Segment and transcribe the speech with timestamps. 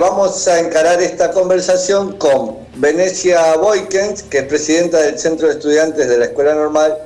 [0.00, 6.08] Vamos a encarar esta conversación con Venecia Boykens, que es presidenta del Centro de Estudiantes
[6.08, 6.98] de la Escuela Normal,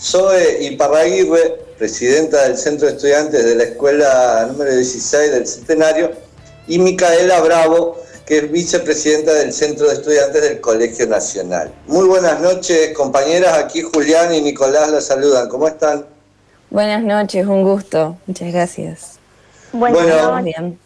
[0.00, 6.10] Zoe Iparraguirre, presidenta del Centro de Estudiantes de la Escuela número 16 del Centenario,
[6.66, 11.72] y Micaela Bravo, que es vicepresidenta del Centro de Estudiantes del Colegio Nacional.
[11.86, 13.56] Muy buenas noches, compañeras.
[13.56, 15.48] Aquí Julián y Nicolás la saludan.
[15.48, 16.04] ¿Cómo están?
[16.70, 18.18] Buenas noches, un gusto.
[18.26, 19.20] Muchas gracias.
[19.72, 20.76] Bueno, bien.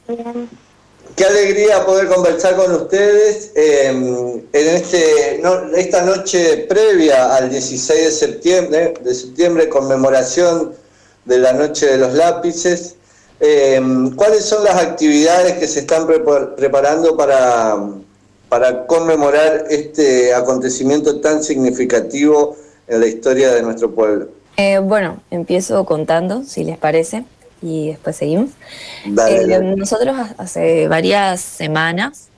[1.17, 5.43] Qué alegría poder conversar con ustedes em, en este,
[5.77, 10.73] esta noche previa al 16 de septiembre, de septiembre, conmemoración
[11.25, 12.97] de la Noche de los Lápices.
[13.41, 16.07] Em, ¿Cuáles son las actividades que se están
[16.57, 17.77] preparando para,
[18.49, 24.29] para conmemorar este acontecimiento tan significativo en la historia de nuestro pueblo?
[24.57, 27.25] Eh, bueno, empiezo contando, si les parece,
[27.63, 28.51] y después seguimos.
[29.05, 32.29] Eh, nosotros hace varias semanas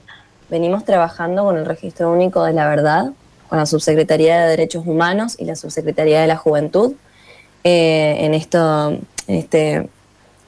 [0.49, 3.11] venimos trabajando con el Registro Único de la Verdad,
[3.47, 6.93] con la Subsecretaría de Derechos Humanos y la Subsecretaría de la Juventud
[7.63, 9.89] eh, en, esto, en este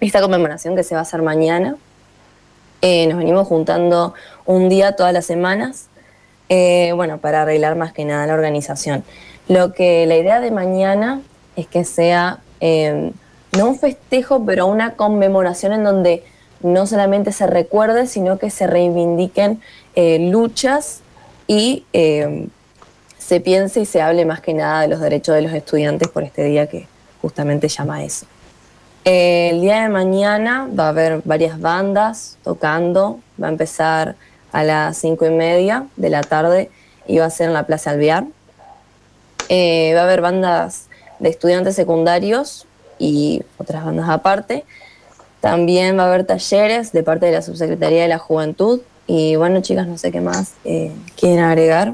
[0.02, 1.78] esta conmemoración que se va a hacer mañana.
[2.82, 4.14] Eh, nos venimos juntando
[4.46, 5.88] un día todas las semanas,
[6.48, 9.04] bueno, para arreglar más que nada la organización.
[9.48, 11.22] Lo que la idea de mañana
[11.56, 12.40] es que sea
[13.58, 16.24] no un festejo, pero una conmemoración en donde
[16.62, 19.62] no solamente se recuerde, sino que se reivindiquen
[19.96, 21.02] luchas
[21.48, 21.86] y
[23.26, 26.24] se piense y se hable más que nada de los derechos de los estudiantes por
[26.24, 26.88] este día que
[27.22, 28.28] justamente llama eso.
[29.04, 34.16] El día de mañana va a haber varias bandas tocando, va a empezar
[34.52, 36.70] a las cinco y media de la tarde
[37.08, 38.26] y va a ser en la Plaza Alvear.
[39.50, 40.88] Eh, va a haber bandas
[41.20, 42.68] de estudiantes secundarios
[42.98, 44.66] y otras bandas aparte.
[45.42, 48.82] También va a haber talleres de parte de la Subsecretaría de la Juventud.
[49.08, 51.94] Y bueno, chicas, no sé qué más eh, quieren agregar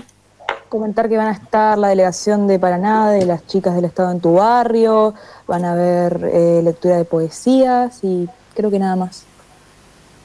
[0.72, 4.22] comentar que van a estar la delegación de Paraná, de las chicas del Estado en
[4.22, 5.14] tu barrio,
[5.46, 9.24] van a ver eh, lectura de poesías y creo que nada más.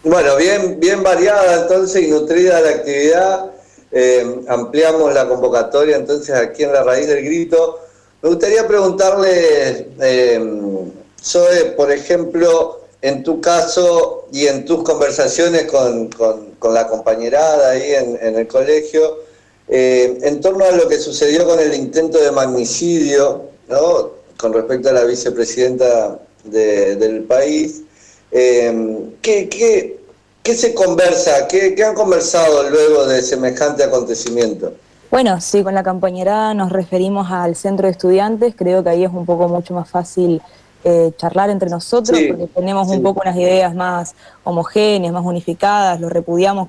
[0.05, 3.51] Bueno, bien, bien variada entonces y nutrida la actividad.
[3.91, 7.81] Eh, ampliamos la convocatoria entonces aquí en la raíz del grito.
[8.27, 10.41] Me gustaría preguntarle, eh,
[11.23, 16.11] Zoe, por ejemplo, en tu caso y en tus conversaciones con,
[16.75, 19.19] la compañerada ahí en el colegio,
[19.69, 24.11] eh, en torno a lo que sucedió con el intento de magnicidio, ¿no?
[24.37, 27.83] con respecto a la vicepresidenta del país,
[28.33, 30.01] eh, ¿qué,
[30.53, 31.47] se conversa?
[31.47, 34.73] ¿Qué, han conversado luego de semejante acontecimiento?
[35.11, 39.11] Bueno, sí, con la compañera nos referimos al centro de estudiantes, creo que ahí es
[39.13, 40.43] un poco mucho más fácil
[40.85, 46.09] eh, charlar entre nosotros, porque tenemos un poco unas ideas más homogéneas, más unificadas, lo
[46.09, 46.69] repudiamos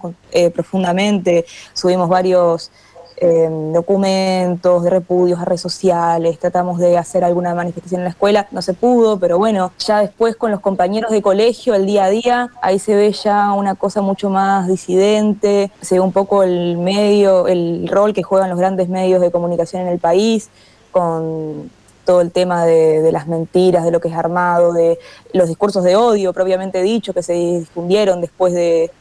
[0.54, 2.72] profundamente, subimos varios
[3.20, 8.48] Em, documentos de repudios a redes sociales, tratamos de hacer alguna manifestación en la escuela,
[8.52, 12.10] no se pudo, pero bueno, ya después con los compañeros de colegio, el día a
[12.12, 16.78] día, ahí se ve ya una cosa mucho más disidente, se ve un poco el
[16.78, 20.52] medio, el rol que juegan los grandes medios de comunicación en el país,
[20.92, 21.72] con
[22.06, 25.00] todo el tema de, las mentiras, de lo que es armado, de
[25.34, 28.92] los discursos de odio propiamente dicho que se difundieron después de,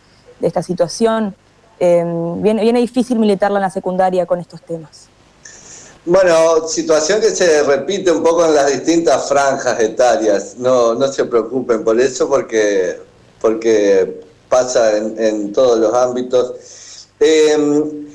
[0.41, 1.37] de esta situación.
[1.78, 5.09] Em, viene, viene difícil militarla en la secundaria con estos temas.
[6.06, 10.54] Bueno, situación que se repite un poco en las distintas franjas etarias.
[10.56, 13.00] No, no se preocupen por eso porque,
[13.41, 17.09] porque pasa en, todos los ámbitos.
[17.19, 18.06] Em,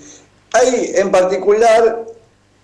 [0.54, 2.06] hay en particular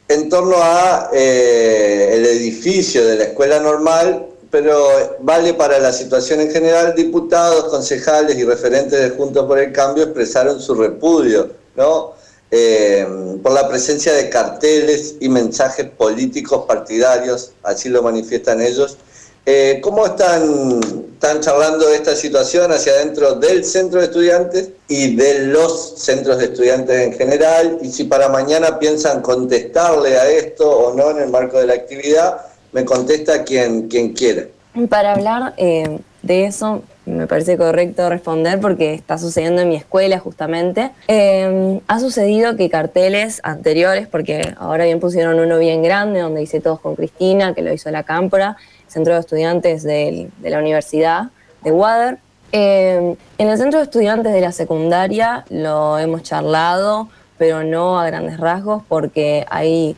[0.07, 6.41] en torno a eh, el edificio de la escuela normal pero vale para la situación
[6.41, 12.13] en general, diputados, concejales y referentes de Juntos por el Cambio expresaron su repudio ¿no?
[12.49, 13.05] Eh,
[13.43, 18.97] por la presencia de carteles y mensajes políticos partidarios, así lo manifiestan ellos.
[19.45, 20.81] Eh, ¿Cómo están,
[21.13, 26.45] están charlando esta situación hacia adentro del centro de estudiantes y de los centros de
[26.45, 27.79] estudiantes en general?
[27.81, 31.75] Y si para mañana piensan contestarle a esto o no en el marco de la
[31.75, 32.41] actividad,
[32.77, 34.43] me contesta quien, quien quiera.
[34.87, 40.19] Para hablar eh, de eso, me parece correcto responder porque está sucediendo en mi escuela
[40.19, 40.91] justamente.
[41.07, 46.61] Eh, ha sucedido que carteles anteriores, porque ahora bien pusieron uno bien grande donde dice
[46.61, 51.31] todos con Cristina, que lo hizo la Cámpora, Centro de Estudiantes de, la Universidad
[51.63, 52.19] de Water.
[52.51, 57.09] Eh, en el Centro de Estudiantes de la Secundaria lo hemos charlado,
[57.39, 59.95] pero no a grandes rasgos porque hay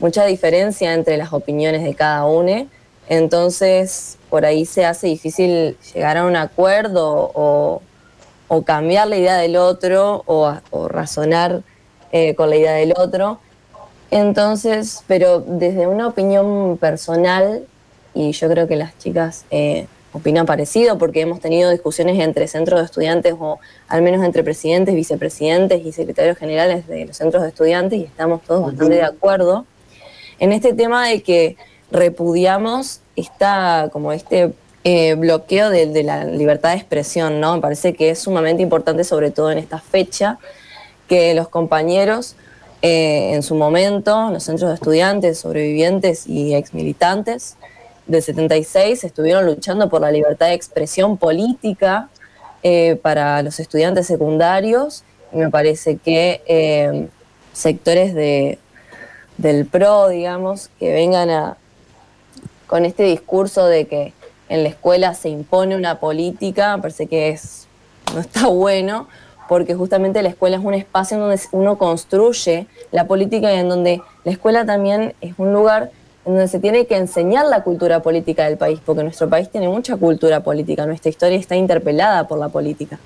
[0.00, 2.66] mucha diferencia entre las opiniones de cada uno,
[3.08, 7.82] entonces por ahí se hace difícil llegar a un acuerdo o,
[8.48, 11.62] o cambiar la idea del otro o, razonar
[12.12, 13.40] eh, con la idea del otro.
[14.10, 17.64] Entonces, pero desde una opinión personal,
[18.14, 22.80] y yo creo que las chicas eh, opinan parecido porque hemos tenido discusiones entre centros
[22.80, 23.58] de estudiantes o
[23.88, 28.42] al menos entre presidentes, vicepresidentes y secretarios generales de los centros de estudiantes y estamos
[28.42, 29.66] todos bastante de acuerdo
[30.38, 31.56] en este tema de que
[31.90, 34.52] repudiamos esta, como este
[34.84, 37.54] eh, bloqueo de, la libertad de expresión, ¿no?
[37.56, 40.38] Me parece que es sumamente importante, sobre todo en esta fecha,
[41.08, 42.36] que los compañeros
[42.82, 47.56] eh, en su momento, los centros de estudiantes, sobrevivientes y exmilitantes
[48.06, 52.08] del 76 estuvieron luchando por la libertad de expresión política
[52.62, 55.02] eh, para los estudiantes secundarios
[55.32, 57.08] y me parece que
[57.52, 58.58] sectores de,
[59.38, 61.56] del PRO, digamos, que vengan a,
[62.66, 64.12] con este discurso de que
[64.48, 67.66] en la escuela se impone una política, parece que es,
[68.14, 69.08] no está bueno,
[69.48, 73.68] porque justamente la escuela es un espacio en donde uno construye la política y en
[73.68, 75.90] donde la escuela también es un lugar
[76.24, 79.68] en donde se tiene que enseñar la cultura política del país, porque nuestro país tiene
[79.68, 82.98] mucha cultura política, nuestra historia está interpelada por la política.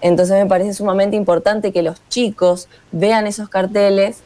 [0.00, 4.18] Entonces me parece sumamente importante que los chicos vean esos carteles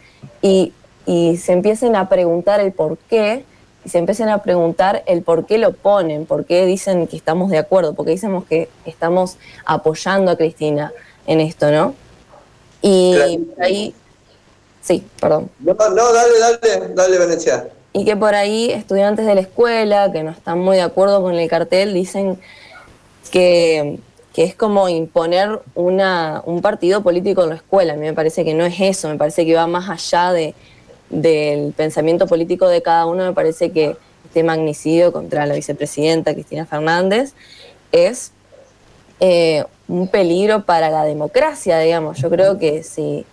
[0.42, 0.72] y
[1.10, 3.44] y se empiecen a preguntar el por qué,
[3.84, 7.50] y se empiecen a preguntar el por qué lo ponen, por qué dicen que estamos
[7.50, 10.92] de acuerdo, por qué decimos que estamos apoyando a Cristina
[11.26, 11.96] en esto, ¿no?
[12.80, 13.16] Y
[13.60, 13.92] ahí,
[14.80, 15.50] sí, perdón.
[15.58, 17.66] No, no, dale, dale, dale, Venecia.
[17.92, 21.34] Y que por ahí estudiantes de la escuela que no están muy de acuerdo con
[21.34, 22.38] el cartel dicen
[23.32, 23.98] que,
[24.32, 27.94] que es como imponer una, un partido político en la escuela.
[27.94, 30.54] A mí me parece que no es eso, me parece que va más allá de,
[31.10, 36.64] del pensamiento político de cada uno, me parece que este magnicidio contra la vicepresidenta Cristina
[36.64, 37.34] Fernández
[37.90, 38.32] es
[39.18, 42.18] eh, un peligro para la democracia, digamos.
[42.18, 43.26] Yo creo que si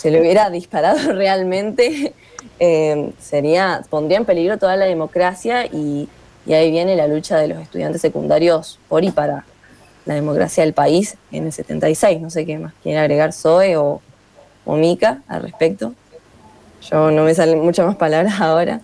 [0.00, 2.14] se le hubiera disparado realmente,
[2.60, 6.08] eh, sería, pondría en peligro toda la democracia y,
[6.46, 9.44] ahí viene la lucha de los estudiantes secundarios por y para
[10.04, 12.20] la democracia del país en el 76.
[12.20, 14.00] No sé qué más quiere agregar Zoe o,
[14.66, 15.94] o al respecto.
[16.90, 18.80] Yo no me salen muchas más palabras ahora.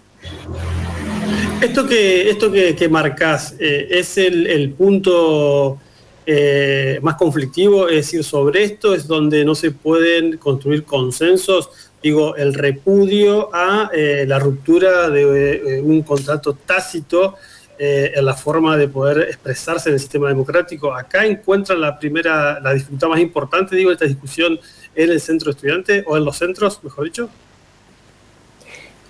[1.60, 5.78] Esto que, esto que, marcas eh, es el, punto
[6.24, 11.68] eh, más conflictivo, es decir, sobre esto es donde no se pueden construir consensos,
[12.02, 17.36] digo, el repudio a eh, la ruptura de un contrato tácito
[17.82, 20.94] en la forma de poder expresarse en el sistema democrático.
[20.94, 24.60] Acá encuentran la primera, la dificultad más importante, digo, esta discusión
[24.94, 27.30] en el centro estudiante o en los centros, mejor dicho.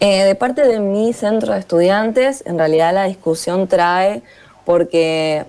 [0.00, 4.23] Eh, de parte de mi centro de estudiantes, en realidad la discusión trae
[4.64, 5.44] porque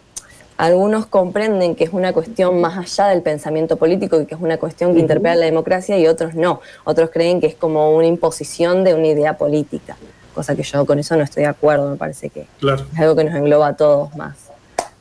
[0.57, 4.57] algunos comprenden que es una cuestión más allá del pensamiento político y que es una
[4.57, 6.59] cuestión que interpela la democracia y otros no.
[6.83, 9.95] Otros creen que es como una imposición de una idea política,
[10.35, 13.23] cosa que yo con eso no estoy de acuerdo, me parece que es algo que
[13.23, 14.35] nos engloba a todos más.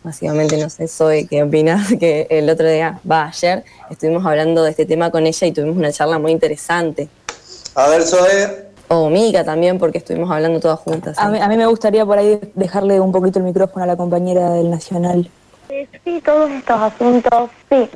[0.04, 4.70] Básicamente, no sé, soy qué opinas, que el otro día, va, ayer, estuvimos hablando de
[4.70, 7.08] este tema con ella y tuvimos una charla muy interesante.
[7.74, 11.16] A ver, Zoe, o Mica también, porque estuvimos hablando todas juntas.
[11.16, 14.68] A, mí, me gustaría por ahí dejarle un poquito el micrófono a la compañera del
[14.68, 15.30] Nacional.
[16.04, 17.88] Sí, todos estos asuntos, sí.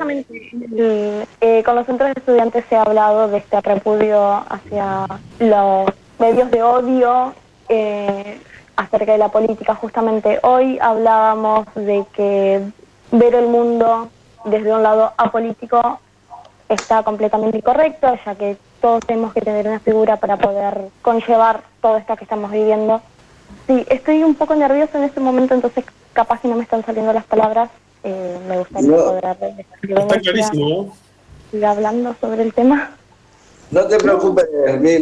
[1.41, 5.07] Eh, con los centros de estudiantes se ha hablado de este repudio hacia
[5.41, 7.35] los medios de odio
[7.69, 8.39] eh,
[8.77, 9.75] acerca de la política.
[9.75, 12.63] Justamente hoy hablábamos de que
[13.11, 14.09] ver el mundo
[14.45, 15.99] desde un lado apolítico
[16.69, 21.97] está completamente incorrecto, ya que todos tenemos que tener una figura para poder conllevar todo
[21.97, 23.01] esto que estamos viviendo.
[23.67, 27.11] Sí, estoy un poco nervioso en este momento, entonces capaz si no me están saliendo
[27.15, 27.71] las palabras,
[28.03, 29.25] eh, me gustaría poder
[29.89, 30.95] Está clarísimo.
[31.51, 32.95] siga hablando sobre el tema.
[33.71, 34.45] No te preocupes,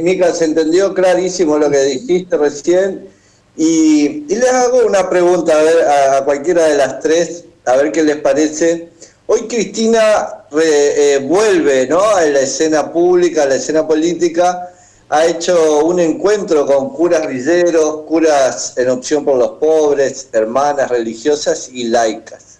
[0.00, 3.08] Mica, se entendió clarísimo lo que dijiste recién.
[3.56, 7.90] Y, y les hago una pregunta a, ver, a cualquiera de las tres, a ver
[7.90, 8.91] qué les parece.
[9.34, 12.02] Hoy Cristina eh, vuelve ¿no?
[12.02, 14.70] a la escena pública, a la escena política,
[15.08, 21.70] ha hecho un encuentro con curas villeros, curas en opción por los pobres, hermanas religiosas
[21.72, 22.58] y laicas.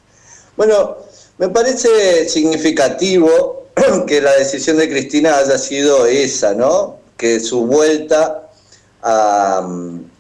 [0.57, 0.97] Bueno,
[1.37, 3.67] me parece significativo
[4.07, 6.97] que la decisión de Cristina haya sido esa, ¿no?
[7.19, 8.49] Que su vuelta
[9.03, 9.69] a,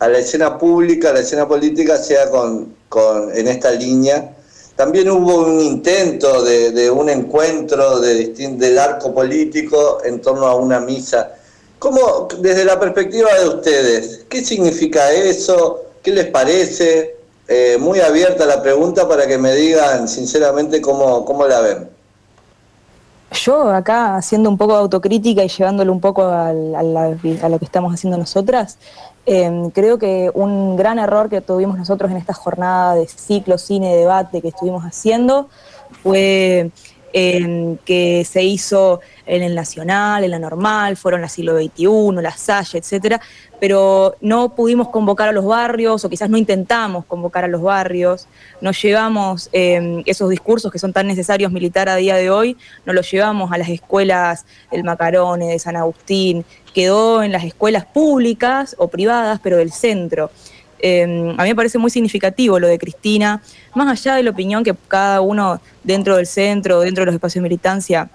[0.00, 4.36] la escena pública, a la escena política, sea con, con en esta línea
[4.76, 10.80] también hubo un intento de, un encuentro de, del arco político en torno a una
[10.80, 11.32] misa.
[11.78, 15.82] ¿Cómo, desde la perspectiva de ustedes, qué significa eso?
[16.02, 17.16] ¿Qué les parece?
[17.48, 21.91] Eh, muy abierta la pregunta para que me digan sinceramente cómo, cómo la ven.
[23.32, 27.92] Yo acá haciendo un poco de autocrítica y llevándolo un poco a, lo que estamos
[27.94, 28.78] haciendo nosotras,
[29.24, 33.96] em, creo que un gran error que tuvimos nosotros en esta jornada de ciclo, cine,
[33.96, 35.48] debate que estuvimos haciendo
[36.02, 36.70] fue
[37.12, 42.78] que se hizo en el Nacional, en la Normal, fueron la siglo XXI, la Salle,
[42.78, 43.20] etcétera,
[43.60, 48.26] pero no pudimos convocar a los barrios, o quizás no intentamos convocar a los barrios,
[48.60, 52.92] no llevamos em, esos discursos que son tan necesarios militar a día de hoy, no
[52.92, 58.74] los llevamos a las escuelas del Macarone, de San Agustín, quedó en las escuelas públicas
[58.78, 60.30] o privadas, pero del centro.
[60.82, 63.40] Em, a mí me parece muy significativo lo de Cristina,
[63.74, 67.40] más allá de la opinión que cada uno dentro del centro, dentro de los espacios
[67.42, 68.10] de militancia,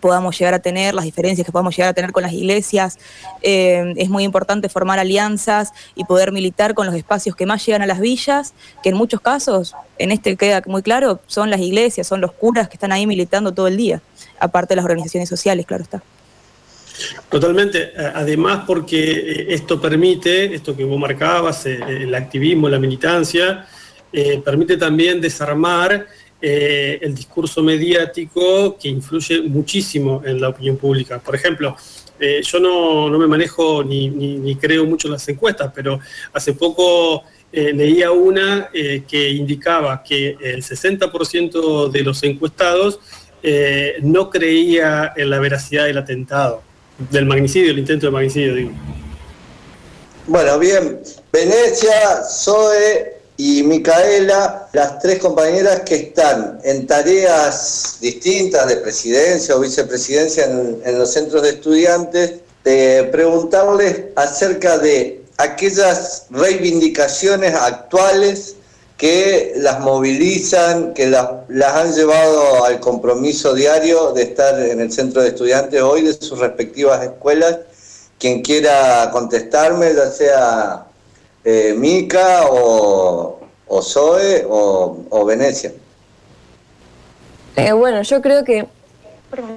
[0.00, 2.98] podamos llegar a tener, las diferencias que podamos llegar a tener con las iglesias.
[3.40, 7.82] Em, es muy importante formar alianzas y poder militar con los espacios que más llegan
[7.82, 12.08] a las villas, que en muchos casos, en este queda muy claro, son las iglesias,
[12.08, 14.02] son los curas que están ahí militando todo el día,
[14.40, 16.02] aparte de las organizaciones sociales, claro está.
[17.30, 23.66] Totalmente, además porque eh, esto permite, esto que vos marcabas, eh, el activismo, la militancia,
[24.12, 26.06] eh, permite también desarmar
[26.44, 31.20] el discurso mediático que influye muchísimo en la opinión pública.
[31.20, 31.76] Por ejemplo,
[32.18, 36.00] yo no, me manejo ni, creo mucho en las encuestas, pero
[36.32, 37.22] hace poco
[37.52, 42.98] leía una que indicaba que el 60% de los encuestados
[44.02, 46.71] no creía en la veracidad del atentado
[47.10, 48.70] del magnicidio, el intento de magnicidio, digo.
[50.26, 51.00] Bueno, bien.
[51.32, 59.60] Venecia, Zoe y Micaela, las tres compañeras que están en tareas distintas de presidencia o
[59.60, 68.56] vicepresidencia en, los centros de estudiantes, de preguntarles acerca de aquellas reivindicaciones actuales
[69.02, 71.26] que las movilizan, que las,
[71.74, 76.38] han llevado al compromiso diario de estar en el centro de estudiantes hoy de sus
[76.38, 77.58] respectivas escuelas.
[78.16, 80.86] Quien quiera contestarme, ya sea
[81.42, 85.72] eh, Mica o, o Zoe o, Venecia.
[87.56, 88.68] Eh, bueno, yo creo que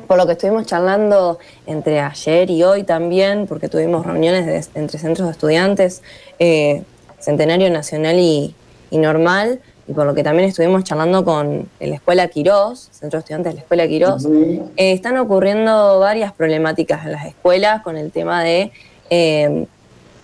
[0.08, 1.38] por lo que estuvimos charlando
[1.68, 6.02] entre ayer y hoy también, porque tuvimos reuniones entre centros de estudiantes,
[6.40, 6.82] eh,
[7.20, 8.56] Centenario Nacional y,
[8.90, 13.22] y normal, y por lo que también estuvimos charlando con la Escuela Quirós, Centro de
[13.22, 18.12] Estudiantes de la Escuela Quirós, eh, están ocurriendo varias problemáticas en las escuelas con el
[18.12, 18.72] tema de
[19.10, 19.68] eh,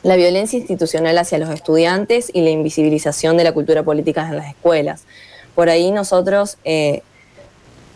[0.04, 4.48] la violencia institucional hacia los estudiantes y la invisibilización de la cultura política en las
[4.48, 5.04] escuelas.
[5.54, 7.04] Por ahí nosotros, eh,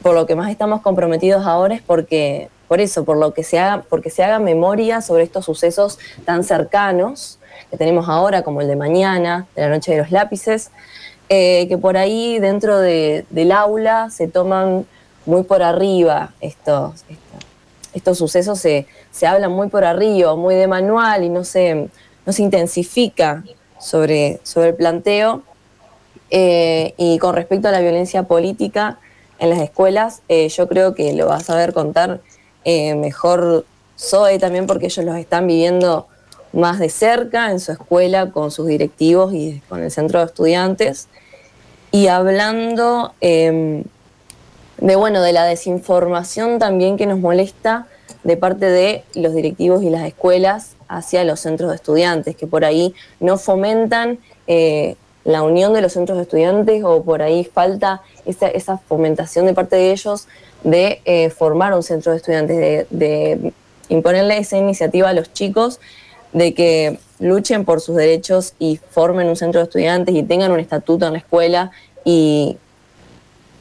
[0.04, 3.58] por lo que más estamos comprometidos ahora es porque, por eso, por lo que se
[3.58, 8.68] haga, porque se haga memoria sobre estos sucesos tan cercanos que tenemos ahora, como el
[8.68, 10.72] de mañana, de la noche de los lápices,
[11.28, 14.86] eh, que por ahí dentro del aula se toman
[15.26, 17.04] muy por arriba estos,
[17.94, 21.90] estos, sucesos, se, se, hablan muy por arriba, muy de manual y no se,
[22.28, 23.44] no se intensifica
[23.80, 25.42] sobre, sobre el planteo.
[26.30, 29.00] Eh, y con respecto a la violencia política
[29.40, 32.22] en las escuelas, eh, yo creo que lo va a saber contar
[32.66, 33.64] mejor
[33.98, 36.08] Zoe también porque ellos los están viviendo
[36.56, 41.08] más de cerca en su escuela con sus directivos y con el centro de estudiantes.
[41.92, 43.84] Y hablando em,
[44.78, 47.88] de, bueno, de la desinformación también que nos molesta
[48.24, 52.64] de parte de los directivos y las escuelas hacia los centros de estudiantes, que por
[52.64, 54.96] ahí no fomentan eh,
[55.26, 59.76] la unión de los centros de estudiantes o por ahí falta esa, fomentación de parte
[59.76, 60.28] de ellos
[60.64, 63.54] de eh, formar un centro de estudiantes, de
[63.90, 65.80] imponerle esa iniciativa a los chicos
[66.34, 70.60] de que luchen por sus derechos y formen un centro de estudiantes y tengan un
[70.60, 71.72] estatuto en la escuela
[72.04, 72.58] y,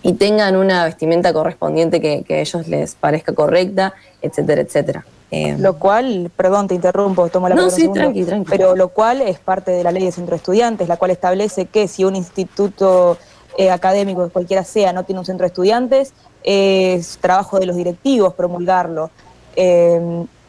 [0.02, 5.06] y tengan una vestimenta correspondiente que, a ellos les parezca correcta, etcétera, etcétera.
[5.30, 7.73] Eh, lo cual, perdón, te interrumpo, tomo la palabra.
[7.73, 8.50] No, sí, tranqui, tranqui.
[8.50, 11.66] Pero lo cual es parte de la ley de centro de estudiantes, la cual establece
[11.66, 13.16] que si un instituto
[13.56, 16.12] eh, académico, cualquiera sea, no tiene un centro de estudiantes,
[16.44, 19.11] es trabajo de los directivos promulgarlo.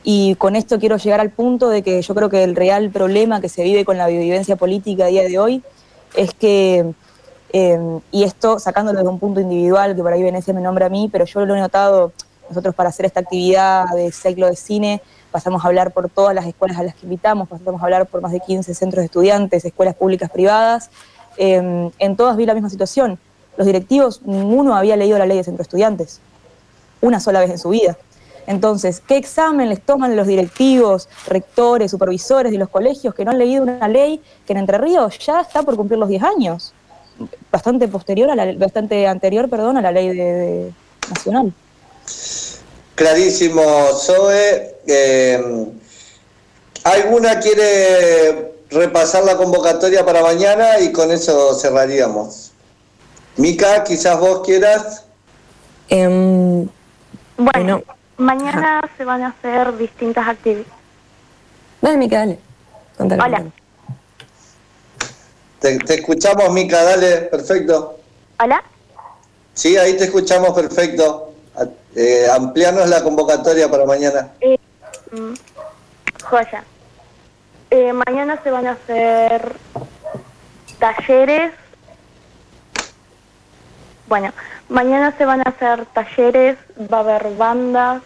[0.08, 3.42] Y con esto quiero llegar al punto de que yo creo que el real problema
[3.42, 5.64] que se vive con la vivencia política a día de hoy
[6.16, 6.94] es que,
[7.52, 10.90] em, y esto sacándolo de un punto individual, que por ahí Venecia me nombra a
[10.90, 12.12] mí, pero yo lo he notado,
[12.48, 16.46] nosotros para hacer esta actividad de ciclo de cine, pasamos a hablar por todas las
[16.46, 19.66] escuelas a las que invitamos, pasamos a hablar por más de 15 centros de estudiantes,
[19.66, 20.92] escuelas públicas privadas,
[21.38, 23.18] em, en todas vi la misma situación.
[23.58, 26.20] Los directivos, ninguno había leído la ley de centro de estudiantes,
[27.02, 27.98] una sola vez en su vida.
[28.48, 33.40] Entonces, ¿qué examen les toman los directivos, rectores, supervisores de los colegios que no han
[33.40, 36.74] leído una ley que en Entre Ríos ya está por cumplir los 10 años?
[37.52, 40.72] Bastante posterior a la, bastante anterior, perdón, a la ley de,
[41.10, 41.54] nacional.
[42.94, 44.76] Clarísimo, Zoe.
[44.86, 45.68] Eh,
[46.84, 52.52] ¿Alguna quiere repasar la convocatoria para mañana y con eso cerraríamos?
[53.38, 55.04] Mica, quizás vos quieras.
[55.90, 56.68] Em,
[57.38, 57.84] bueno,
[58.18, 60.68] mañana se van a hacer distintas actividades.
[61.82, 62.40] Dale, Mica, dale.
[62.98, 63.44] Hola.
[65.60, 68.00] Te, escuchamos, Mica, dale, perfecto.
[68.40, 68.64] Hola.
[69.54, 71.34] Sí, ahí te escuchamos perfecto.
[71.96, 74.32] Eh, amplianos la convocatoria para mañana.
[74.42, 74.58] Eh,
[75.12, 75.34] mm,
[76.24, 76.64] joya.
[77.72, 79.56] Eh, mañana se van a hacer
[80.78, 81.54] talleres.
[84.08, 84.32] Bueno,
[84.70, 86.58] mañana se van a hacer talleres,
[86.92, 88.02] va a haber bandas,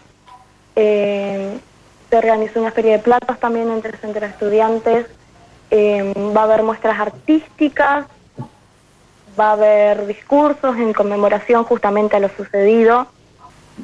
[0.76, 1.58] eh,
[2.08, 5.06] se organizó una feria de platos también entre centros estudiantes,
[5.70, 8.06] eh, va a haber muestras artísticas,
[9.38, 13.06] va a haber discursos en conmemoración justamente a lo sucedido.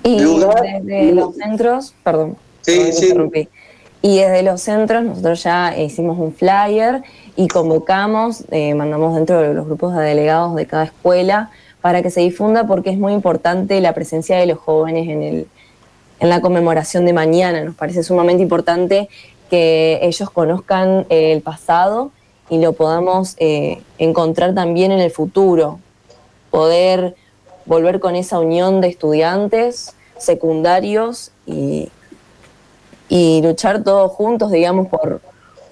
[0.02, 3.14] Y desde los centros, perdón, sí, sí.
[4.02, 7.02] Y desde los centros nosotros ya hicimos un flyer
[7.34, 11.50] y convocamos, eh, mandamos dentro de los grupos de delegados de cada escuela
[11.86, 15.46] para que se difunda porque es muy importante la presencia de los jóvenes en, el,
[16.18, 17.62] en la conmemoración de mañana.
[17.62, 19.08] Nos parece sumamente importante
[19.48, 22.10] que ellos conozcan el pasado
[22.50, 25.78] y lo podamos eh, encontrar también en el futuro,
[26.50, 27.14] poder
[27.66, 31.88] volver con esa unión de estudiantes secundarios y,
[33.08, 35.20] y luchar todos juntos, digamos, por,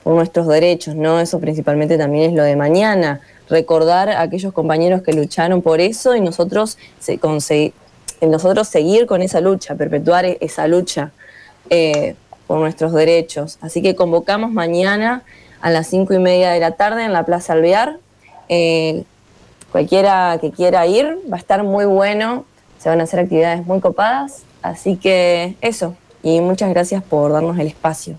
[0.04, 1.18] nuestros derechos, ¿no?
[1.18, 6.14] Eso principalmente también es lo de mañana, recordar a aquellos compañeros que lucharon por eso
[6.14, 7.72] y nosotros, se,
[8.20, 11.12] nosotros seguir con esa lucha, perpetuar e-, esa lucha
[11.70, 12.14] eh,
[12.46, 13.58] por nuestros derechos.
[13.60, 15.22] Así que convocamos mañana
[15.60, 17.98] a las cinco y media de la tarde en la Plaza Alvear.
[18.48, 19.04] Eh,
[19.72, 22.44] cualquiera que quiera ir, va a estar muy bueno,
[22.78, 27.58] se van a hacer actividades muy copadas, así que eso, y muchas gracias por darnos
[27.58, 28.18] el espacio.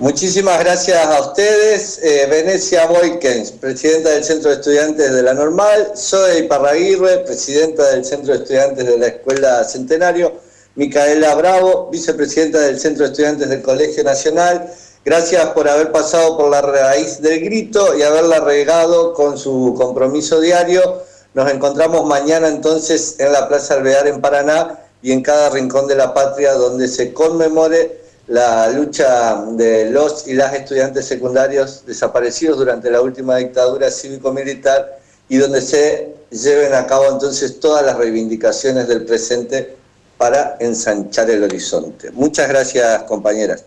[0.00, 2.00] Muchísimas gracias a ustedes.
[2.02, 8.04] Eh, Venecia Boykens, presidenta del Centro de Estudiantes de la Normal, Zoe Iparraguirre, presidenta del
[8.04, 10.32] Centro de Estudiantes de la Escuela Centenario,
[10.74, 14.68] Micaela Bravo, vicepresidenta del Centro de Estudiantes del Colegio Nacional.
[15.04, 20.40] Gracias por haber pasado por la raíz del grito y haberla regado con su compromiso
[20.40, 21.02] diario.
[21.34, 25.94] Nos encontramos mañana entonces en la Plaza Alvear en Paraná y en cada rincón de
[25.94, 32.90] la patria donde se conmemore la lucha de los y las estudiantes secundarios desaparecidos durante
[32.90, 39.04] la última dictadura cívico-militar y donde se lleven a cabo entonces todas las reivindicaciones del
[39.04, 39.76] presente
[40.16, 42.10] para ensanchar el horizonte.
[42.12, 43.62] Muchas gracias, compañeras.